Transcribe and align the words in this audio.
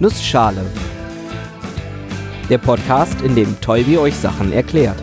Nussschale. 0.00 0.64
Der 2.48 2.58
Podcast, 2.58 3.20
in 3.22 3.34
dem 3.34 3.60
Tolbi 3.60 3.98
euch 3.98 4.14
Sachen 4.14 4.52
erklärt. 4.52 5.02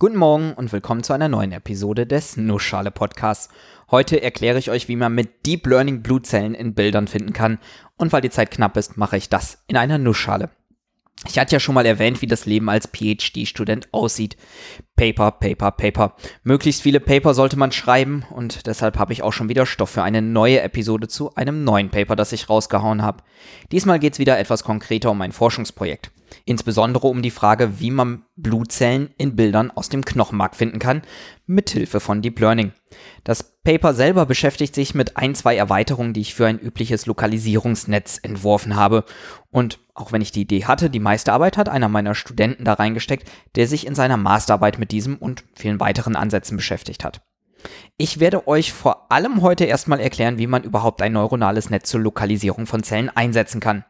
Guten 0.00 0.16
Morgen 0.16 0.54
und 0.54 0.72
willkommen 0.72 1.04
zu 1.04 1.12
einer 1.12 1.28
neuen 1.28 1.52
Episode 1.52 2.04
des 2.04 2.36
Nussschale 2.36 2.90
Podcasts. 2.90 3.48
Heute 3.92 4.20
erkläre 4.20 4.58
ich 4.58 4.72
euch, 4.72 4.88
wie 4.88 4.96
man 4.96 5.14
mit 5.14 5.46
Deep 5.46 5.64
Learning 5.68 6.02
Blutzellen 6.02 6.54
in 6.54 6.74
Bildern 6.74 7.06
finden 7.06 7.32
kann. 7.32 7.60
Und 7.96 8.12
weil 8.12 8.22
die 8.22 8.30
Zeit 8.30 8.50
knapp 8.50 8.76
ist, 8.76 8.96
mache 8.96 9.16
ich 9.16 9.28
das 9.28 9.62
in 9.68 9.76
einer 9.76 9.98
Nussschale. 9.98 10.50
Ich 11.28 11.38
hatte 11.38 11.54
ja 11.54 11.60
schon 11.60 11.74
mal 11.76 11.86
erwähnt, 11.86 12.20
wie 12.20 12.26
das 12.26 12.46
Leben 12.46 12.68
als 12.68 12.88
PhD-Student 12.88 13.88
aussieht. 13.92 14.36
Paper, 14.96 15.30
Paper, 15.30 15.70
Paper. 15.70 16.16
Möglichst 16.42 16.82
viele 16.82 16.98
Paper 17.00 17.32
sollte 17.32 17.56
man 17.56 17.70
schreiben 17.70 18.24
und 18.30 18.66
deshalb 18.66 18.98
habe 18.98 19.12
ich 19.12 19.22
auch 19.22 19.32
schon 19.32 19.48
wieder 19.48 19.64
Stoff 19.64 19.90
für 19.90 20.02
eine 20.02 20.20
neue 20.20 20.60
Episode 20.60 21.06
zu 21.08 21.34
einem 21.36 21.64
neuen 21.64 21.90
Paper, 21.90 22.16
das 22.16 22.32
ich 22.32 22.48
rausgehauen 22.48 23.02
habe. 23.02 23.22
Diesmal 23.70 24.00
geht 24.00 24.14
es 24.14 24.18
wieder 24.18 24.38
etwas 24.38 24.64
konkreter 24.64 25.10
um 25.12 25.22
ein 25.22 25.32
Forschungsprojekt. 25.32 26.10
Insbesondere 26.44 27.06
um 27.06 27.22
die 27.22 27.30
Frage, 27.30 27.78
wie 27.78 27.90
man 27.90 28.24
Blutzellen 28.36 29.10
in 29.16 29.36
Bildern 29.36 29.70
aus 29.70 29.88
dem 29.88 30.04
Knochenmark 30.04 30.56
finden 30.56 30.78
kann, 30.78 31.02
mithilfe 31.46 32.00
von 32.00 32.22
Deep 32.22 32.40
Learning. 32.40 32.72
Das 33.22 33.42
Paper 33.62 33.94
selber 33.94 34.26
beschäftigt 34.26 34.74
sich 34.74 34.94
mit 34.94 35.16
ein, 35.16 35.34
zwei 35.34 35.56
Erweiterungen, 35.56 36.14
die 36.14 36.20
ich 36.20 36.34
für 36.34 36.46
ein 36.46 36.58
übliches 36.58 37.06
Lokalisierungsnetz 37.06 38.18
entworfen 38.22 38.76
habe. 38.76 39.04
Und 39.50 39.78
auch 39.94 40.12
wenn 40.12 40.22
ich 40.22 40.32
die 40.32 40.42
Idee 40.42 40.64
hatte, 40.64 40.90
die 40.90 41.00
meiste 41.00 41.32
Arbeit 41.32 41.56
hat 41.56 41.68
einer 41.68 41.88
meiner 41.88 42.14
Studenten 42.14 42.64
da 42.64 42.74
reingesteckt, 42.74 43.30
der 43.54 43.66
sich 43.66 43.86
in 43.86 43.94
seiner 43.94 44.16
Masterarbeit 44.16 44.78
mit 44.78 44.90
diesem 44.90 45.16
und 45.16 45.44
vielen 45.54 45.80
weiteren 45.80 46.16
Ansätzen 46.16 46.56
beschäftigt 46.56 47.04
hat. 47.04 47.20
Ich 47.96 48.18
werde 48.18 48.48
euch 48.48 48.72
vor 48.72 49.12
allem 49.12 49.42
heute 49.42 49.64
erstmal 49.64 50.00
erklären, 50.00 50.38
wie 50.38 50.46
man 50.46 50.64
überhaupt 50.64 51.02
ein 51.02 51.12
neuronales 51.12 51.70
Netz 51.70 51.90
zur 51.90 52.00
Lokalisierung 52.00 52.66
von 52.66 52.82
Zellen 52.82 53.08
einsetzen 53.08 53.60
kann. 53.60 53.84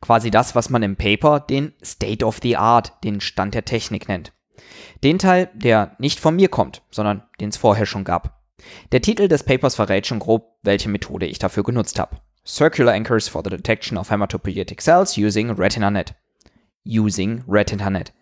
Quasi 0.00 0.30
das, 0.30 0.54
was 0.54 0.70
man 0.70 0.82
im 0.82 0.96
Paper 0.96 1.40
den 1.40 1.72
State 1.82 2.24
of 2.24 2.40
the 2.42 2.56
Art, 2.56 2.92
den 3.02 3.20
Stand 3.20 3.54
der 3.54 3.64
Technik 3.64 4.08
nennt. 4.08 4.32
Den 5.02 5.18
Teil, 5.18 5.50
der 5.54 5.96
nicht 5.98 6.20
von 6.20 6.36
mir 6.36 6.48
kommt, 6.48 6.82
sondern 6.90 7.22
den 7.40 7.48
es 7.48 7.56
vorher 7.56 7.86
schon 7.86 8.04
gab. 8.04 8.42
Der 8.92 9.02
Titel 9.02 9.28
des 9.28 9.42
Papers 9.42 9.74
verrät 9.74 10.06
schon 10.06 10.18
grob, 10.18 10.58
welche 10.62 10.88
Methode 10.88 11.26
ich 11.26 11.38
dafür 11.38 11.62
genutzt 11.62 11.98
habe. 11.98 12.18
Circular 12.46 12.92
Anchors 12.92 13.26
for 13.26 13.42
the 13.42 13.48
Detection 13.48 13.96
of 13.96 14.10
Hematopoietic 14.10 14.82
Cells 14.82 15.16
using 15.16 15.50
RetinaNet. 15.50 16.14
Using 16.84 17.42
RetinaNet. 17.48 18.12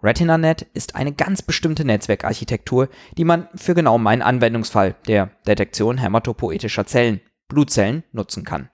RetinaNet 0.00 0.62
ist 0.72 0.94
eine 0.94 1.12
ganz 1.12 1.42
bestimmte 1.42 1.84
Netzwerkarchitektur, 1.84 2.88
die 3.18 3.24
man 3.24 3.48
für 3.56 3.74
genau 3.74 3.98
meinen 3.98 4.22
Anwendungsfall 4.22 4.94
der 5.08 5.30
Detektion 5.48 5.98
hämatopoetischer 5.98 6.86
Zellen, 6.86 7.22
Blutzellen, 7.48 8.04
nutzen 8.12 8.44
kann. 8.44 8.70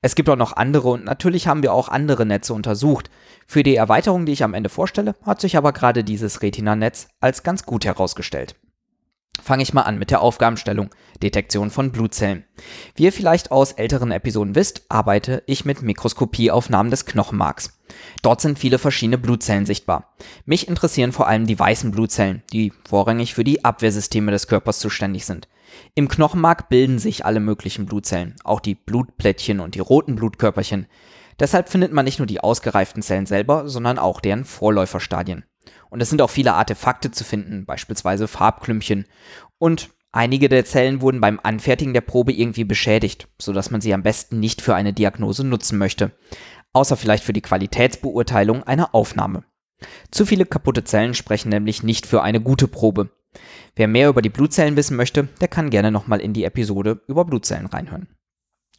Es 0.00 0.14
gibt 0.14 0.28
auch 0.28 0.36
noch 0.36 0.52
andere 0.52 0.90
und 0.90 1.04
natürlich 1.04 1.48
haben 1.48 1.64
wir 1.64 1.72
auch 1.72 1.88
andere 1.88 2.24
Netze 2.24 2.54
untersucht. 2.54 3.10
Für 3.48 3.64
die 3.64 3.74
Erweiterung, 3.74 4.26
die 4.26 4.32
ich 4.32 4.44
am 4.44 4.54
Ende 4.54 4.68
vorstelle, 4.68 5.16
hat 5.22 5.40
sich 5.40 5.56
aber 5.56 5.72
gerade 5.72 6.04
dieses 6.04 6.42
Retina-Netz 6.42 7.08
als 7.18 7.42
ganz 7.42 7.64
gut 7.64 7.84
herausgestellt. 7.84 8.54
Fange 9.46 9.62
ich 9.62 9.72
mal 9.72 9.82
an 9.82 10.00
mit 10.00 10.10
der 10.10 10.22
Aufgabenstellung. 10.22 10.90
Detektion 11.22 11.70
von 11.70 11.92
Blutzellen. 11.92 12.44
Wie 12.96 13.04
ihr 13.04 13.12
vielleicht 13.12 13.52
aus 13.52 13.70
älteren 13.70 14.10
Episoden 14.10 14.56
wisst, 14.56 14.82
arbeite 14.88 15.44
ich 15.46 15.64
mit 15.64 15.82
Mikroskopieaufnahmen 15.82 16.90
des 16.90 17.06
Knochenmarks. 17.06 17.78
Dort 18.22 18.40
sind 18.40 18.58
viele 18.58 18.80
verschiedene 18.80 19.18
Blutzellen 19.18 19.64
sichtbar. 19.64 20.16
Mich 20.46 20.66
interessieren 20.66 21.12
vor 21.12 21.28
allem 21.28 21.46
die 21.46 21.56
weißen 21.56 21.92
Blutzellen, 21.92 22.42
die 22.52 22.72
vorrangig 22.88 23.34
für 23.34 23.44
die 23.44 23.64
Abwehrsysteme 23.64 24.32
des 24.32 24.48
Körpers 24.48 24.80
zuständig 24.80 25.26
sind. 25.26 25.46
Im 25.94 26.08
Knochenmark 26.08 26.68
bilden 26.68 26.98
sich 26.98 27.24
alle 27.24 27.38
möglichen 27.38 27.86
Blutzellen, 27.86 28.34
auch 28.42 28.58
die 28.58 28.74
Blutplättchen 28.74 29.60
und 29.60 29.76
die 29.76 29.80
roten 29.80 30.16
Blutkörperchen. 30.16 30.88
Deshalb 31.38 31.68
findet 31.68 31.92
man 31.92 32.04
nicht 32.04 32.18
nur 32.18 32.26
die 32.26 32.40
ausgereiften 32.40 33.00
Zellen 33.00 33.26
selber, 33.26 33.68
sondern 33.68 34.00
auch 34.00 34.20
deren 34.20 34.44
Vorläuferstadien. 34.44 35.44
Und 35.90 36.00
es 36.00 36.10
sind 36.10 36.22
auch 36.22 36.30
viele 36.30 36.54
Artefakte 36.54 37.10
zu 37.10 37.24
finden, 37.24 37.66
beispielsweise 37.66 38.28
Farbklümpchen. 38.28 39.06
Und 39.58 39.90
einige 40.12 40.48
der 40.48 40.64
Zellen 40.64 41.00
wurden 41.00 41.20
beim 41.20 41.40
Anfertigen 41.42 41.94
der 41.94 42.00
Probe 42.00 42.32
irgendwie 42.32 42.64
beschädigt, 42.64 43.28
sodass 43.40 43.70
man 43.70 43.80
sie 43.80 43.94
am 43.94 44.02
besten 44.02 44.40
nicht 44.40 44.62
für 44.62 44.74
eine 44.74 44.92
Diagnose 44.92 45.44
nutzen 45.44 45.78
möchte. 45.78 46.12
Außer 46.72 46.96
vielleicht 46.96 47.24
für 47.24 47.32
die 47.32 47.42
Qualitätsbeurteilung 47.42 48.62
einer 48.64 48.94
Aufnahme. 48.94 49.44
Zu 50.10 50.26
viele 50.26 50.46
kaputte 50.46 50.84
Zellen 50.84 51.14
sprechen 51.14 51.48
nämlich 51.50 51.82
nicht 51.82 52.06
für 52.06 52.22
eine 52.22 52.40
gute 52.40 52.68
Probe. 52.68 53.10
Wer 53.74 53.88
mehr 53.88 54.08
über 54.08 54.22
die 54.22 54.30
Blutzellen 54.30 54.76
wissen 54.76 54.96
möchte, 54.96 55.28
der 55.40 55.48
kann 55.48 55.70
gerne 55.70 55.90
nochmal 55.90 56.20
in 56.20 56.32
die 56.32 56.44
Episode 56.44 57.02
über 57.06 57.24
Blutzellen 57.24 57.66
reinhören. 57.66 58.08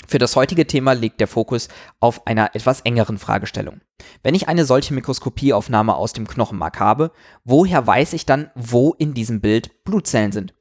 Für 0.06 0.20
das 0.20 0.36
heutige 0.36 0.68
Thema 0.68 0.94
liegt 0.94 1.20
der 1.20 1.28
Fokus 1.28 1.70
auf 2.00 2.28
einer 2.28 2.56
etwas 2.56 2.82
engeren 2.82 3.18
Fragestellung. 3.18 3.82
Wenn 4.24 4.36
ich 4.36 4.48
eine 4.48 4.64
solche 4.64 4.94
Mikroskopieaufnahme 4.94 5.96
aus 5.96 6.14
dem 6.14 6.28
Knochenmark 6.28 6.80
habe, 6.80 7.12
woher 7.44 7.86
weiß 7.86 8.14
ich 8.14 8.26
dann, 8.26 8.52
wo 8.56 8.94
in 8.94 9.14
diesem 9.14 9.42
Bild 9.42 9.84
Blutzellen 9.84 10.32
sind? 10.32 10.54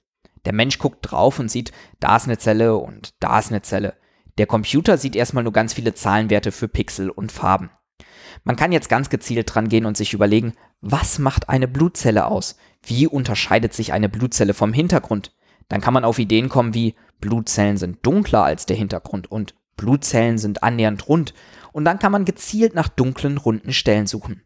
Der 0.47 0.53
Mensch 0.53 0.79
guckt 0.79 0.99
drauf 1.03 1.39
und 1.39 1.51
sieht, 1.51 1.73
da 2.01 2.17
ist 2.17 2.27
eine 2.27 2.39
Zelle 2.39 2.77
und 2.77 3.15
da 3.21 3.39
ist 3.39 3.51
eine 3.51 3.63
Zelle. 3.63 3.95
Der 4.39 4.47
Computer 4.47 4.99
sieht 4.99 5.17
erstmal 5.17 5.45
nur 5.45 5.53
ganz 5.53 5.75
viele 5.75 5.95
Zahlenwerte 5.95 6.53
für 6.53 6.69
Pixel 6.69 7.11
und 7.11 7.33
Farben. 7.33 7.71
Man 8.45 8.57
kann 8.57 8.73
jetzt 8.73 8.89
ganz 8.89 9.11
gezielt 9.11 9.53
dran 9.55 9.69
gehen 9.69 9.87
und 9.87 9.97
sich 9.97 10.13
überlegen, 10.13 10.55
was 10.81 11.19
macht 11.19 11.49
eine 11.49 11.69
Blutzelle 11.69 12.27
aus? 12.27 12.57
Wie 12.83 13.07
unterscheidet 13.07 13.75
sich 13.75 13.93
eine 13.93 14.09
Blutzelle 14.09 14.55
vom 14.55 14.73
Hintergrund? 14.73 15.33
Dann 15.69 15.81
kann 15.81 15.95
man 15.95 16.05
auf 16.05 16.19
Ideen 16.19 16.49
kommen 16.49 16.75
wie 16.75 16.95
Blutzellen 17.21 17.77
sind 17.77 18.05
dunkler 18.05 18.45
als 18.45 18.67
der 18.67 18.77
Hintergrund 18.77 19.31
und 19.31 19.55
Blutzellen 19.77 20.39
sind 20.39 20.63
annähernd 20.63 21.09
rund 21.09 21.35
und 21.73 21.85
dann 21.85 21.99
kann 21.99 22.13
man 22.13 22.25
gezielt 22.25 22.75
nach 22.75 22.89
dunklen, 22.89 23.37
runden 23.37 23.73
Stellen 23.73 24.07
suchen. 24.07 24.43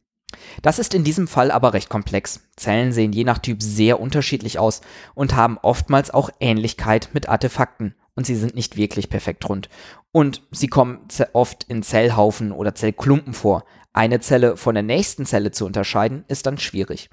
Das 0.62 0.78
ist 0.78 0.94
in 0.94 1.04
diesem 1.04 1.26
Fall 1.28 1.50
aber 1.50 1.74
recht 1.74 1.88
komplex. 1.88 2.48
Zellen 2.56 2.92
sehen 2.92 3.12
je 3.12 3.24
nach 3.24 3.38
Typ 3.38 3.62
sehr 3.62 4.00
unterschiedlich 4.00 4.58
aus 4.58 4.80
und 5.14 5.34
haben 5.34 5.58
oftmals 5.58 6.10
auch 6.10 6.30
Ähnlichkeit 6.40 7.10
mit 7.12 7.28
Artefakten 7.28 7.94
und 8.14 8.26
sie 8.26 8.36
sind 8.36 8.54
nicht 8.54 8.76
wirklich 8.76 9.08
perfekt 9.08 9.48
rund. 9.48 9.68
Und 10.12 10.42
sie 10.50 10.68
kommen 10.68 11.06
oft 11.32 11.64
in 11.64 11.82
Zellhaufen 11.82 12.52
oder 12.52 12.74
Zellklumpen 12.74 13.32
vor. 13.32 13.64
Eine 13.92 14.20
Zelle 14.20 14.56
von 14.56 14.74
der 14.74 14.84
nächsten 14.84 15.26
Zelle 15.26 15.50
zu 15.50 15.66
unterscheiden 15.66 16.24
ist 16.28 16.46
dann 16.46 16.58
schwierig. 16.58 17.10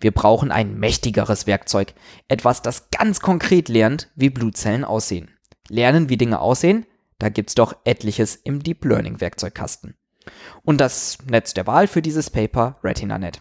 Wir 0.00 0.12
brauchen 0.12 0.50
ein 0.50 0.78
mächtigeres 0.78 1.46
Werkzeug, 1.46 1.94
etwas, 2.28 2.62
das 2.62 2.90
ganz 2.90 3.20
konkret 3.20 3.68
lernt, 3.68 4.10
wie 4.14 4.30
Blutzellen 4.30 4.84
aussehen. 4.84 5.30
Lernen, 5.68 6.08
wie 6.08 6.16
Dinge 6.16 6.40
aussehen, 6.40 6.86
da 7.18 7.28
gibt's 7.28 7.54
doch 7.54 7.76
etliches 7.84 8.36
im 8.36 8.62
Deep 8.62 8.84
Learning 8.84 9.20
Werkzeugkasten. 9.20 9.96
Und 10.62 10.80
das 10.80 11.18
Netz 11.28 11.54
der 11.54 11.66
Wahl 11.66 11.86
für 11.86 12.02
dieses 12.02 12.30
Paper, 12.30 12.78
RetinaNet. 12.82 13.40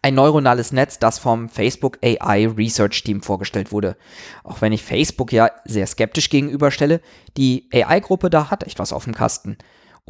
Ein 0.00 0.14
neuronales 0.14 0.72
Netz, 0.72 0.98
das 0.98 1.18
vom 1.18 1.48
Facebook 1.48 1.98
AI 2.02 2.46
Research 2.46 3.02
Team 3.02 3.22
vorgestellt 3.22 3.72
wurde. 3.72 3.96
Auch 4.42 4.62
wenn 4.62 4.72
ich 4.72 4.82
Facebook 4.82 5.32
ja 5.32 5.50
sehr 5.64 5.86
skeptisch 5.86 6.30
gegenüberstelle, 6.30 7.00
die 7.36 7.68
AI-Gruppe 7.72 8.30
da 8.30 8.50
hat 8.50 8.64
echt 8.64 8.78
was 8.78 8.92
auf 8.92 9.04
dem 9.04 9.14
Kasten. 9.14 9.58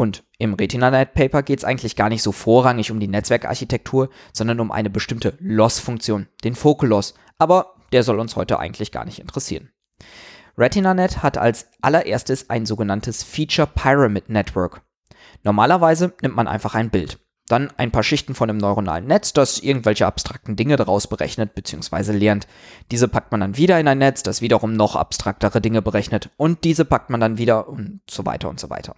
Und 0.03 0.25
im 0.39 0.55
RetinaNet 0.55 1.15
Paper 1.15 1.45
geht 1.45 1.61
es 1.61 1.65
eigentlich 1.65 1.95
gar 1.95 2.09
nicht 2.09 2.25
so 2.25 2.33
vorrangig 2.33 2.91
um 2.91 2.99
die 2.99 3.07
Netzwerkarchitektur, 3.07 4.09
sondern 4.33 4.59
um 4.59 4.73
eine 4.73 4.91
bestimmte 4.91 5.35
Loss-Funktion, 5.39 6.27
den 6.43 6.57
Focal 6.57 6.89
Loss. 6.89 7.15
Aber 7.39 7.77
der 7.93 8.03
soll 8.03 8.19
uns 8.19 8.35
heute 8.35 8.59
eigentlich 8.59 8.91
gar 8.91 9.05
nicht 9.05 9.21
interessieren. 9.21 9.71
RetinaNet 10.59 11.23
hat 11.23 11.39
als 11.39 11.69
allererstes 11.83 12.51
ein 12.51 12.67
sogenanntes 12.67 13.23
Feature 13.23 13.69
Pyramid 13.73 14.29
Network. 14.29 14.83
Normalerweise 15.45 16.13
nimmt 16.21 16.35
man 16.35 16.49
einfach 16.49 16.75
ein 16.75 16.91
Bild, 16.91 17.21
dann 17.53 17.71
ein 17.77 17.91
paar 17.91 18.03
Schichten 18.03 18.35
von 18.35 18.51
einem 18.51 18.59
neuronalen 18.59 19.07
Netz, 19.07 19.33
das 19.33 19.59
irgendwelche 19.59 20.07
abstrakten 20.07 20.57
Dinge 20.57 20.77
daraus 20.77 21.07
berechnet 21.07 21.55
bzw. 21.55 22.13
lernt. 22.13 22.47
Diese 22.91 23.09
packt 23.09 23.31
man 23.31 23.41
dann 23.41 23.57
wieder 23.57 23.79
in 23.79 23.87
ein 23.87 23.99
Netz, 23.99 24.23
das 24.23 24.41
wiederum 24.41 24.73
noch 24.73 24.97
abstraktere 24.97 25.61
Dinge 25.61 25.83
berechnet 25.83 26.31
und 26.37 26.65
diese 26.65 26.85
packt 26.85 27.11
man 27.11 27.21
dann 27.21 27.39
wieder 27.39 27.69
und 27.69 28.01
so 28.11 28.27
weiter 28.27 28.49
und 28.49 28.59
so 28.59 28.71
weiter. 28.71 28.97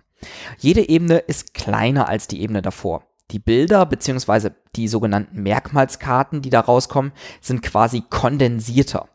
Jede 0.58 0.88
Ebene 0.88 1.18
ist 1.18 1.52
kleiner 1.54 2.08
als 2.08 2.28
die 2.28 2.40
Ebene 2.40 2.62
davor. 2.62 3.02
Die 3.30 3.38
Bilder 3.38 3.84
bzw. 3.86 4.50
die 4.76 4.88
sogenannten 4.88 5.42
Merkmalskarten, 5.42 6.40
die 6.40 6.50
da 6.50 6.60
rauskommen, 6.60 7.12
sind 7.40 7.62
quasi 7.62 8.02
kondensierter. 8.08 9.08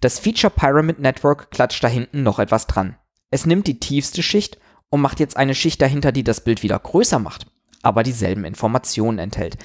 Das 0.00 0.18
Feature 0.18 0.52
Pyramid 0.54 0.98
Network 0.98 1.50
klatscht 1.50 1.82
da 1.82 1.88
hinten 1.88 2.22
noch 2.22 2.38
etwas 2.38 2.66
dran. 2.66 2.96
Es 3.30 3.46
nimmt 3.46 3.66
die 3.66 3.80
tiefste 3.80 4.22
Schicht 4.22 4.58
und 4.90 5.00
macht 5.00 5.20
jetzt 5.20 5.36
eine 5.36 5.54
Schicht 5.54 5.80
dahinter, 5.80 6.12
die 6.12 6.24
das 6.24 6.42
Bild 6.42 6.62
wieder 6.62 6.78
größer 6.78 7.18
macht, 7.18 7.46
aber 7.86 8.02
dieselben 8.02 8.44
Informationen 8.44 9.20
enthält. 9.20 9.56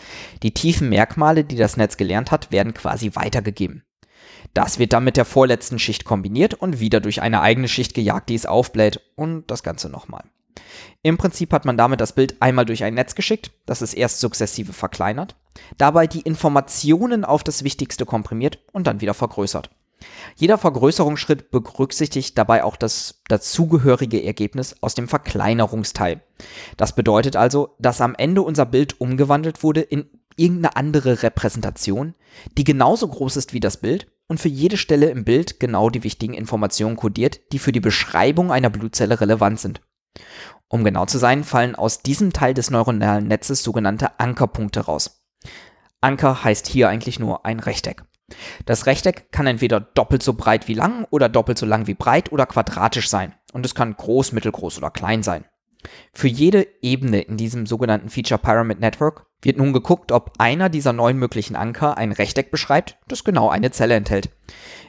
Die 0.43 0.53
tiefen 0.53 0.89
Merkmale, 0.89 1.43
die 1.43 1.55
das 1.55 1.75
Netz 1.75 1.97
gelernt 1.97 2.29
hat, 2.29 2.51
werden 2.51 2.75
quasi 2.75 3.15
weitergegeben. 3.15 3.83
Das 4.53 4.77
wird 4.77 4.93
dann 4.93 5.03
mit 5.03 5.17
der 5.17 5.25
vorletzten 5.25 5.79
Schicht 5.79 6.05
kombiniert 6.05 6.53
und 6.53 6.79
wieder 6.79 6.99
durch 6.99 7.23
eine 7.23 7.41
eigene 7.41 7.67
Schicht 7.67 7.95
gejagt, 7.95 8.29
die 8.29 8.35
es 8.35 8.45
aufbläht 8.45 9.01
und 9.15 9.49
das 9.49 9.63
Ganze 9.63 9.89
nochmal. 9.89 10.23
Im 11.01 11.17
Prinzip 11.17 11.51
hat 11.51 11.65
man 11.65 11.77
damit 11.77 11.99
das 11.99 12.13
Bild 12.13 12.35
einmal 12.41 12.65
durch 12.65 12.83
ein 12.83 12.93
Netz 12.93 13.15
geschickt, 13.15 13.51
das 13.65 13.81
es 13.81 13.95
erst 13.95 14.19
sukzessive 14.19 14.73
verkleinert, 14.73 15.35
dabei 15.79 16.05
die 16.05 16.21
Informationen 16.21 17.25
auf 17.25 17.43
das 17.43 17.63
Wichtigste 17.63 18.05
komprimiert 18.05 18.59
und 18.71 18.85
dann 18.85 19.01
wieder 19.01 19.15
vergrößert. 19.15 19.71
Jeder 20.35 20.57
Vergrößerungsschritt 20.57 21.51
berücksichtigt 21.51 22.37
dabei 22.37 22.63
auch 22.63 22.75
das 22.75 23.21
dazugehörige 23.27 24.23
Ergebnis 24.23 24.75
aus 24.81 24.95
dem 24.95 25.07
Verkleinerungsteil. 25.07 26.21
Das 26.77 26.95
bedeutet 26.95 27.35
also, 27.35 27.75
dass 27.79 28.01
am 28.01 28.15
Ende 28.15 28.41
unser 28.41 28.65
Bild 28.65 28.99
umgewandelt 28.99 29.63
wurde 29.63 29.81
in 29.81 30.09
irgendeine 30.35 30.75
andere 30.75 31.23
Repräsentation, 31.23 32.15
die 32.57 32.63
genauso 32.63 33.07
groß 33.07 33.37
ist 33.37 33.53
wie 33.53 33.59
das 33.59 33.77
Bild 33.77 34.07
und 34.27 34.39
für 34.39 34.47
jede 34.47 34.77
Stelle 34.77 35.09
im 35.09 35.25
Bild 35.25 35.59
genau 35.59 35.89
die 35.89 36.03
wichtigen 36.03 36.33
Informationen 36.33 36.95
kodiert, 36.95 37.51
die 37.51 37.59
für 37.59 37.71
die 37.71 37.79
Beschreibung 37.79 38.51
einer 38.51 38.69
Blutzelle 38.69 39.19
relevant 39.19 39.59
sind. 39.59 39.81
Um 40.67 40.83
genau 40.83 41.05
zu 41.05 41.17
sein, 41.17 41.43
fallen 41.43 41.75
aus 41.75 42.01
diesem 42.01 42.31
Teil 42.31 42.53
des 42.53 42.71
neuronalen 42.71 43.27
Netzes 43.27 43.61
sogenannte 43.61 44.19
Ankerpunkte 44.19 44.81
raus. 44.81 45.21
Anker 45.99 46.43
heißt 46.43 46.65
hier 46.67 46.89
eigentlich 46.89 47.19
nur 47.19 47.45
ein 47.45 47.59
Rechteck. 47.59 48.03
Das 48.65 48.85
Rechteck 48.85 49.31
kann 49.31 49.47
entweder 49.47 49.79
doppelt 49.79 50.23
so 50.23 50.33
breit 50.33 50.67
wie 50.67 50.73
lang 50.73 51.05
oder 51.09 51.29
doppelt 51.29 51.57
so 51.57 51.65
lang 51.65 51.87
wie 51.87 51.93
breit 51.93 52.31
oder 52.31 52.45
quadratisch 52.45 53.09
sein. 53.09 53.33
Und 53.53 53.65
es 53.65 53.75
kann 53.75 53.95
groß, 53.95 54.31
mittelgroß 54.31 54.77
oder 54.77 54.91
klein 54.91 55.23
sein. 55.23 55.45
Für 56.13 56.27
jede 56.27 56.67
Ebene 56.81 57.21
in 57.21 57.37
diesem 57.37 57.65
sogenannten 57.65 58.09
Feature 58.09 58.39
Pyramid 58.39 58.79
Network 58.79 59.25
wird 59.41 59.57
nun 59.57 59.73
geguckt, 59.73 60.11
ob 60.11 60.33
einer 60.37 60.69
dieser 60.69 60.93
neun 60.93 61.17
möglichen 61.17 61.55
Anker 61.55 61.97
ein 61.97 62.11
Rechteck 62.11 62.51
beschreibt, 62.51 62.97
das 63.07 63.23
genau 63.23 63.49
eine 63.49 63.71
Zelle 63.71 63.95
enthält. 63.95 64.29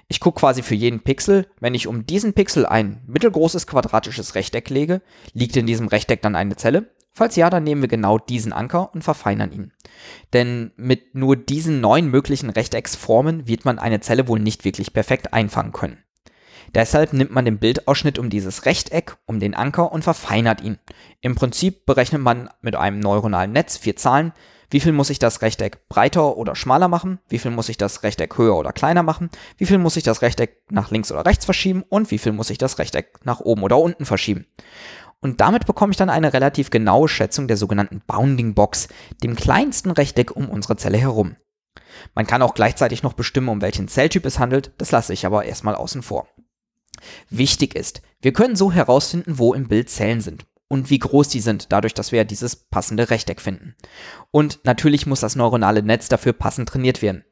Ich 0.08 0.20
gucke 0.20 0.40
quasi 0.40 0.62
für 0.62 0.74
jeden 0.74 1.00
Pixel, 1.00 1.46
wenn 1.60 1.74
ich 1.74 1.86
um 1.86 2.04
diesen 2.04 2.34
Pixel 2.34 2.66
ein 2.66 3.02
mittelgroßes 3.06 3.66
quadratisches 3.66 4.34
Rechteck 4.34 4.68
lege, 4.68 5.00
liegt 5.32 5.56
in 5.56 5.66
diesem 5.66 5.88
Rechteck 5.88 6.20
dann 6.20 6.36
eine 6.36 6.56
Zelle? 6.56 6.90
Falls 7.14 7.37
ja, 7.37 7.50
dann 7.50 7.64
nehmen 7.64 7.82
wir 7.82 7.88
genau 7.88 8.19
diesen 8.19 8.53
Anker 8.53 8.94
und 8.94 9.05
verfeinern 9.05 9.53
ihn. 9.53 9.73
Denn 10.32 10.73
mit 10.76 11.14
nur 11.14 11.37
diesen 11.37 11.81
neun 11.81 12.06
möglichen 12.06 12.49
Rechtecksformen 12.49 13.47
wird 13.47 13.64
man 13.64 13.79
eine 13.79 14.00
Zelle 14.00 14.29
wohl 14.29 14.41
nicht 14.41 14.64
wirklich 14.64 14.94
perfekt 14.94 15.35
einfangen 15.35 15.73
können. 15.73 16.03
Deshalb 16.75 17.12
nimmt 17.12 17.32
man 17.32 17.44
den 17.44 17.59
Bildausschnitt 17.59 18.19
um 18.19 18.31
dieses 18.31 18.64
Rechteck, 18.64 19.19
um 19.26 19.41
den 19.41 19.55
Anker 19.55 19.93
und 19.93 20.05
verfeinert 20.05 20.62
ihn. 20.62 20.79
Im 21.20 21.35
Prinzip 21.35 21.85
berechnet 21.85 22.23
man 22.23 22.49
mit 22.62 22.76
einem 22.76 22.99
neuronalen 22.99 23.53
Netz 23.53 23.76
vier 23.76 23.97
Zahlen, 23.97 24.32
wie 24.73 24.81
viel 24.81 24.93
muss 24.93 25.11
ich 25.11 25.19
das 25.19 25.43
Rechteck 25.43 25.87
breiter 25.91 26.38
oder 26.38 26.56
schmaler 26.56 26.88
machen, 26.88 27.19
wie 27.29 27.38
viel 27.38 27.50
muss 27.50 27.69
ich 27.69 27.76
das 27.76 28.03
Rechteck 28.03 28.38
höher 28.38 28.56
oder 28.56 28.73
kleiner 28.73 29.03
machen, 29.03 29.29
wie 29.59 29.67
viel 29.67 29.76
muss 29.76 29.99
ich 29.99 30.03
das 30.03 30.23
Rechteck 30.23 30.62
nach 30.70 30.91
links 30.91 31.12
oder 31.12 31.26
rechts 31.26 31.44
verschieben 31.44 31.85
und 31.87 32.11
wie 32.11 32.17
viel 32.17 32.32
muss 32.32 32.49
ich 32.49 32.56
das 32.56 32.79
Rechteck 32.79 33.20
nach 33.25 33.41
oben 33.41 33.64
oder 33.64 33.76
unten 33.76 34.06
verschieben. 34.06 34.47
Und 35.22 35.40
damit 35.40 35.66
bekomme 35.66 35.92
ich 35.92 35.96
dann 35.96 36.10
eine 36.10 36.32
relativ 36.32 36.70
genaue 36.70 37.08
Schätzung 37.08 37.48
der 37.48 37.56
sogenannten 37.56 38.02
Bounding 38.06 38.54
Box, 38.54 38.88
dem 39.22 39.36
kleinsten 39.36 39.92
Rechteck 39.92 40.36
um 40.36 40.50
unsere 40.50 40.76
Zelle 40.76 40.98
herum. 40.98 41.36
Man 42.14 42.26
kann 42.26 42.42
auch 42.42 42.54
gleichzeitig 42.54 43.02
noch 43.02 43.12
bestimmen, 43.14 43.48
um 43.48 43.62
welchen 43.62 43.88
Zelltyp 43.88 44.26
es 44.26 44.38
handelt, 44.38 44.72
das 44.78 44.90
lasse 44.90 45.12
ich 45.12 45.24
aber 45.24 45.44
erstmal 45.44 45.76
außen 45.76 46.02
vor. 46.02 46.26
Wichtig 47.30 47.74
ist, 47.74 48.02
wir 48.20 48.32
können 48.32 48.56
so 48.56 48.72
herausfinden, 48.72 49.38
wo 49.38 49.54
im 49.54 49.69
Bild 49.69 49.90
Zellen 49.90 50.20
sind 50.20 50.44
und 50.69 50.90
wie 50.90 50.98
groß 50.98 51.28
die 51.28 51.40
sind, 51.40 51.72
dadurch, 51.72 51.94
dass 51.94 52.12
wir 52.12 52.25
dieses 52.25 52.56
passende 52.56 53.10
Rechteck 53.10 53.40
finden. 53.40 53.76
Und 54.30 54.60
natürlich 54.64 55.06
muss 55.06 55.20
das 55.20 55.36
neuronale 55.36 55.82
Netz 55.82 56.08
dafür 56.08 56.32
passend 56.32 56.68
trainiert 56.68 57.00
werden. 57.00 57.25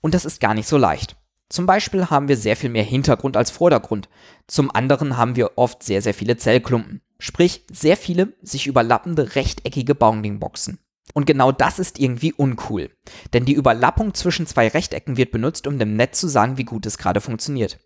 Und 0.00 0.14
das 0.14 0.24
ist 0.24 0.40
gar 0.40 0.54
nicht 0.54 0.68
so 0.68 0.78
leicht. 0.78 1.16
Zum 1.50 1.66
Beispiel 1.66 2.06
haben 2.06 2.28
wir 2.28 2.36
sehr 2.36 2.56
viel 2.56 2.70
mehr 2.70 2.84
Hintergrund 2.84 3.36
als 3.36 3.50
Vordergrund. 3.50 4.08
Zum 4.46 4.74
anderen 4.74 5.16
haben 5.16 5.36
wir 5.36 5.58
oft 5.58 5.82
sehr, 5.82 6.02
sehr 6.02 6.14
viele 6.14 6.36
Zellklumpen. 6.36 7.02
Sprich, 7.24 7.64
sehr 7.72 7.96
viele 7.96 8.34
sich 8.42 8.66
überlappende 8.66 9.34
rechteckige 9.34 9.94
Bounding-Boxen. 9.94 10.78
Und 11.14 11.24
genau 11.24 11.52
das 11.52 11.78
ist 11.78 11.98
irgendwie 11.98 12.34
uncool. 12.34 12.90
Denn 13.32 13.46
die 13.46 13.54
Überlappung 13.54 14.12
zwischen 14.12 14.46
zwei 14.46 14.68
Rechtecken 14.68 15.16
wird 15.16 15.30
benutzt, 15.30 15.66
um 15.66 15.78
dem 15.78 15.96
Netz 15.96 16.20
zu 16.20 16.28
sagen, 16.28 16.58
wie 16.58 16.64
gut 16.64 16.84
es 16.84 16.98
gerade 16.98 17.22
funktioniert. 17.22 17.78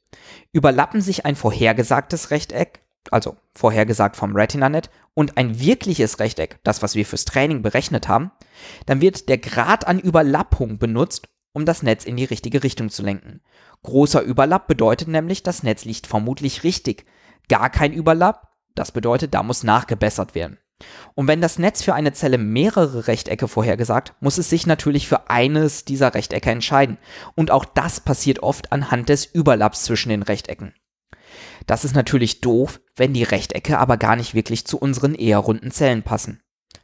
Überlappen 0.52 1.00
sich 1.00 1.24
ein 1.24 1.36
vorhergesagtes 1.36 2.32
Rechteck, 2.32 2.80
also 3.12 3.36
vorhergesagt 3.54 4.16
vom 4.16 4.34
RetinaNet, 4.34 4.90
und 5.14 5.36
ein 5.36 5.60
wirkliches 5.60 6.18
Rechteck, 6.18 6.58
das 6.64 6.82
was 6.82 6.96
wir 6.96 7.06
fürs 7.06 7.24
Training 7.24 7.62
berechnet 7.62 8.08
haben, 8.08 8.32
dann 8.86 9.00
wird 9.00 9.28
der 9.28 9.38
Grad 9.38 9.86
an 9.86 10.00
Überlappung 10.00 10.80
benutzt, 10.80 11.28
um 11.52 11.64
das 11.64 11.84
Netz 11.84 12.04
in 12.04 12.16
die 12.16 12.24
richtige 12.24 12.64
Richtung 12.64 12.90
zu 12.90 13.04
lenken. 13.04 13.40
Großer 13.84 14.20
Überlapp 14.20 14.66
bedeutet 14.66 15.06
nämlich, 15.06 15.44
das 15.44 15.62
Netz 15.62 15.84
liegt 15.84 16.08
vermutlich 16.08 16.64
richtig. 16.64 17.06
Gar 17.48 17.70
kein 17.70 17.92
Überlapp, 17.92 18.47
das 18.78 18.92
bedeutet, 18.92 19.34
da 19.34 19.42
muss 19.42 19.62
nachgebessert 19.62 20.34
werden. 20.34 20.58
Und 21.14 21.26
wenn 21.26 21.40
das 21.40 21.58
Netz 21.58 21.82
für 21.82 21.94
eine 21.94 22.12
Zelle 22.12 22.38
mehrere 22.38 23.08
Rechtecke 23.08 23.48
vorhergesagt, 23.48 24.14
muss 24.20 24.38
es 24.38 24.48
sich 24.48 24.66
natürlich 24.66 25.08
für 25.08 25.28
eines 25.28 25.84
dieser 25.84 26.14
Rechtecke 26.14 26.50
entscheiden. 26.50 26.98
Und 27.34 27.50
auch 27.50 27.64
das 27.64 28.00
passiert 28.00 28.40
oft 28.40 28.70
anhand 28.72 29.08
des 29.08 29.24
Überlapps 29.24 29.84
zwischen 29.84 30.10
den 30.10 30.22
Rechtecken. 30.22 30.74
Das 31.66 31.84
ist 31.84 31.94
natürlich 31.94 32.40
doof, 32.40 32.80
wenn 32.96 33.12
die 33.12 33.24
Rechtecke 33.24 33.78
aber 33.78 33.96
gar 33.96 34.16
nicht 34.16 34.34
wirklich 34.34 34.66
zu 34.66 34.78
unseren 34.78 35.14
eher 35.14 35.38
runden 35.38 35.70
Zellen 35.70 36.02
passen. 36.02 36.40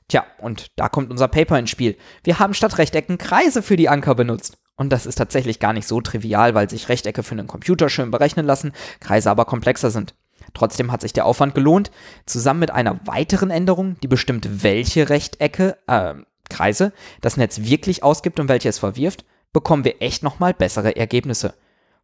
Tja, 0.09 0.25
und 0.39 0.73
da 0.77 0.89
kommt 0.89 1.11
unser 1.11 1.29
Paper 1.29 1.59
ins 1.59 1.71
Spiel. 1.71 1.97
Wir 2.25 2.39
haben 2.39 2.53
statt 2.53 2.77
Rechtecken 2.77 3.17
Kreise 3.17 3.63
für 3.63 3.77
die 3.77 3.89
Anker 3.89 4.15
benutzt. 4.15 4.59
Und 4.77 4.93
das 4.93 5.07
ist 5.07 5.15
tatsächlich 5.15 5.61
gar 5.61 5.73
nicht 5.73 5.87
so 5.87 6.01
trivial, 6.01 6.55
weil 6.55 6.69
sich 6.69 6.89
Rechtecke 6.89 7.23
für 7.23 7.33
einen 7.33 7.47
Computer 7.47 7.89
schön 7.89 8.11
berechnen 8.11 8.45
lassen, 8.45 8.73
Kreise 9.01 9.31
aber 9.31 9.45
komplexer 9.45 9.91
sind. 9.91 10.15
Trotzdem 10.55 10.91
hat 10.91 11.03
sich 11.03 11.13
der 11.13 11.27
Aufwand 11.27 11.55
gelohnt. 11.55 11.91
Zusammen 12.27 12.61
mit 12.61 12.71
einer 12.71 13.01
weiteren 13.07 13.51
Änderung, 13.51 13.97
die 14.03 14.09
bestimmt, 14.09 14.63
welche 14.63 15.09
Rechtecke, 15.11 15.77
äh, 15.87 16.15
Kreise 16.49 16.93
das 17.21 17.37
Netz 17.37 17.63
wirklich 17.63 18.03
ausgibt 18.03 18.39
und 18.39 18.49
welche 18.49 18.69
es 18.69 18.79
verwirft, 18.79 19.25
bekommen 19.53 19.85
wir 19.85 20.01
echt 20.01 20.23
nochmal 20.23 20.55
bessere 20.55 20.97
Ergebnisse. 20.97 21.55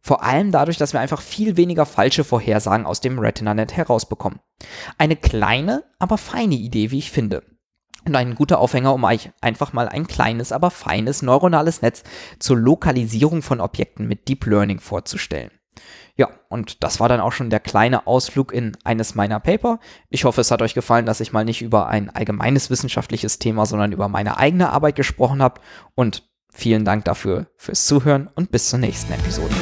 Vor 0.01 0.23
allem 0.23 0.51
dadurch, 0.51 0.77
dass 0.77 0.93
wir 0.93 0.99
einfach 0.99 1.21
viel 1.21 1.57
weniger 1.57 1.85
falsche 1.85 2.23
Vorhersagen 2.23 2.87
aus 2.87 3.01
dem 3.01 3.19
RetinaNet 3.19 3.77
herausbekommen. 3.77 4.39
Eine 4.97 5.15
kleine, 5.15 5.83
aber 5.99 6.17
feine 6.17 6.55
Idee, 6.55 6.89
wie 6.89 6.97
ich 6.97 7.11
finde. 7.11 7.43
Und 8.05 8.15
ein 8.15 8.33
guter 8.33 8.57
Aufhänger, 8.57 8.95
um 8.95 9.03
euch 9.03 9.31
einfach 9.41 9.73
mal 9.73 9.87
ein 9.87 10.07
kleines, 10.07 10.51
aber 10.51 10.71
feines 10.71 11.21
neuronales 11.21 11.83
Netz 11.83 12.03
zur 12.39 12.57
Lokalisierung 12.57 13.43
von 13.43 13.61
Objekten 13.61 14.07
mit 14.07 14.27
Deep 14.27 14.47
Learning 14.47 14.79
vorzustellen. 14.79 15.51
Ja, 16.15 16.29
und 16.49 16.83
das 16.83 16.99
war 16.99 17.09
dann 17.09 17.19
auch 17.19 17.31
schon 17.31 17.49
der 17.49 17.59
kleine 17.59 18.05
Ausflug 18.07 18.53
in 18.53 18.77
eines 18.83 19.15
meiner 19.15 19.39
Paper. 19.39 19.79
Ich 20.09 20.25
hoffe, 20.25 20.41
es 20.41 20.51
hat 20.51 20.61
euch 20.61 20.73
gefallen, 20.73 21.05
dass 21.05 21.19
ich 21.19 21.31
mal 21.31 21.45
nicht 21.45 21.61
über 21.61 21.87
ein 21.87 22.09
allgemeines 22.09 22.69
wissenschaftliches 22.69 23.39
Thema, 23.39 23.65
sondern 23.65 23.91
über 23.91 24.07
meine 24.07 24.37
eigene 24.37 24.69
Arbeit 24.69 24.95
gesprochen 24.95 25.41
habe. 25.41 25.61
Und 25.95 26.29
vielen 26.53 26.85
Dank 26.85 27.05
dafür 27.05 27.47
fürs 27.55 27.85
Zuhören 27.85 28.29
und 28.35 28.51
bis 28.51 28.69
zur 28.69 28.79
nächsten 28.79 29.13
Episode. 29.13 29.55